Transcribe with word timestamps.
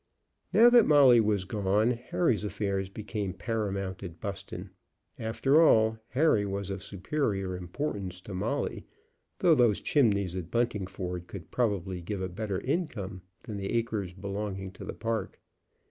Now 0.51 0.71
that 0.71 0.87
Molly 0.87 1.19
was 1.19 1.45
gone, 1.45 1.91
Harry's 1.91 2.43
affairs 2.43 2.89
became 2.89 3.35
paramount 3.35 4.01
at 4.01 4.19
Buston. 4.19 4.71
After 5.19 5.61
all, 5.61 5.99
Harry 6.09 6.43
was 6.43 6.71
of 6.71 6.81
superior 6.81 7.55
importance 7.55 8.19
to 8.21 8.33
Molly, 8.33 8.87
though 9.37 9.53
those 9.53 9.79
chimneys 9.79 10.35
at 10.35 10.49
Buntingford 10.49 11.27
could 11.27 11.51
probably 11.51 12.01
give 12.01 12.23
a 12.23 12.29
better 12.29 12.57
income 12.61 13.21
than 13.43 13.57
the 13.57 13.71
acres 13.73 14.13
belonging 14.15 14.71
to 14.71 14.83
the 14.83 14.95
park. 14.95 15.39